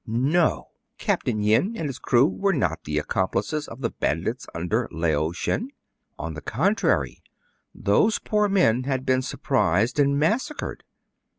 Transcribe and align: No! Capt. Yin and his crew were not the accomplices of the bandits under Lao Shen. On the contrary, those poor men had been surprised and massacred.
No! 0.07 0.69
Capt. 0.97 1.27
Yin 1.27 1.77
and 1.77 1.85
his 1.87 1.99
crew 1.99 2.25
were 2.25 2.53
not 2.53 2.85
the 2.85 2.97
accomplices 2.97 3.67
of 3.67 3.81
the 3.81 3.91
bandits 3.91 4.47
under 4.55 4.89
Lao 4.91 5.31
Shen. 5.31 5.69
On 6.17 6.33
the 6.33 6.41
contrary, 6.41 7.21
those 7.75 8.17
poor 8.17 8.49
men 8.49 8.85
had 8.85 9.05
been 9.05 9.21
surprised 9.21 9.99
and 9.99 10.17
massacred. 10.17 10.83